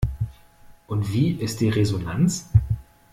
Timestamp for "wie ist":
1.13-1.59